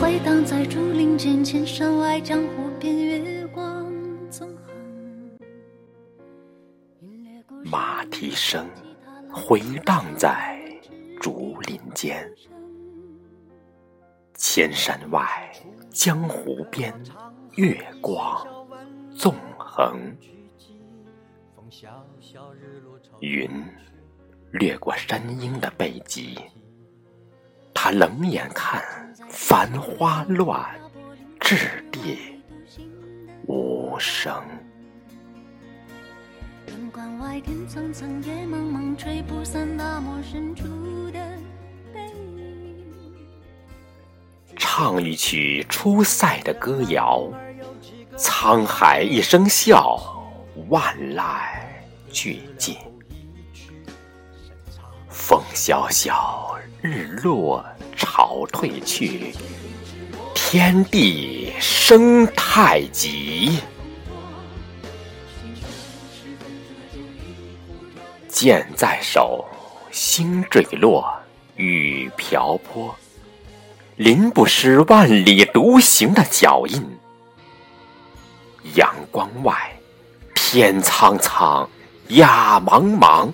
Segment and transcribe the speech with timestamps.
[0.00, 3.92] 回荡在竹林间，千山外江湖边，月光
[4.30, 4.74] 纵横。
[7.64, 8.68] 马蹄声
[9.30, 10.60] 回荡在
[11.20, 12.30] 竹林间，
[14.34, 15.52] 千山外
[15.90, 16.92] 江湖边，
[17.56, 18.46] 月光
[19.14, 20.16] 纵横。
[23.20, 23.50] 云
[24.52, 26.38] 掠过山鹰的背脊，
[27.90, 28.80] 他冷眼看
[29.28, 30.64] 繁花乱，
[31.40, 31.56] 掷
[31.90, 32.40] 地
[33.48, 34.32] 无声。
[36.64, 40.62] 灯关外，天苍苍，野茫茫，吹不散大漠深处
[41.10, 41.18] 的
[41.92, 42.84] 背影。
[44.56, 47.28] 唱一曲出塞的歌谣，
[48.16, 50.00] 沧海一声笑，
[50.68, 51.40] 万籁
[52.12, 52.76] 俱静。
[55.08, 57.64] 风萧萧，日落
[58.20, 59.32] 潮退去，
[60.34, 63.58] 天地生太极。
[68.28, 69.46] 剑在手，
[69.90, 71.10] 星坠落，
[71.56, 72.94] 雨瓢泼，
[73.96, 76.86] 淋不湿万里独行的脚印。
[78.74, 79.72] 阳光外，
[80.34, 81.66] 天苍苍，
[82.08, 83.30] 野茫茫。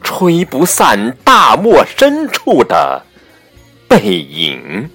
[0.00, 3.04] 吹不散大漠深处的
[3.92, 4.88] 背影。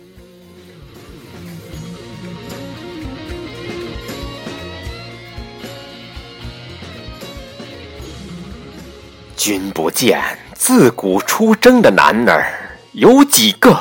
[9.35, 10.19] 君不见，
[10.55, 12.51] 自古出征的男儿
[12.93, 13.77] 有几个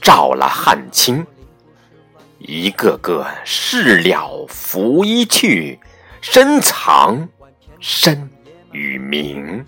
[0.00, 1.26] 照了汗青？
[2.38, 5.78] 一个个事了拂衣去，
[6.22, 7.28] 深藏
[7.78, 8.30] 身
[8.72, 9.62] 与名。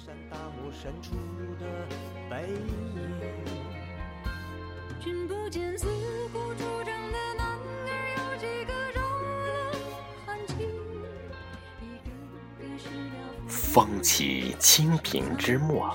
[13.78, 15.94] 风起清平之末，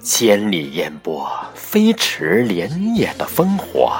[0.00, 3.92] 千里烟波飞驰连夜的烽火。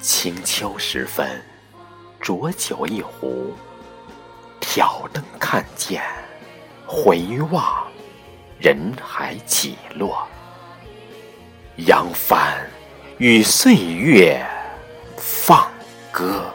[0.00, 1.40] 清秋时分，
[2.18, 3.54] 浊酒一壶，
[4.58, 6.02] 挑灯看剑，
[6.84, 7.86] 回望
[8.58, 10.26] 人海起落。
[11.76, 12.54] 扬帆
[13.18, 14.40] 与岁月
[15.16, 15.68] 放
[16.12, 16.53] 歌。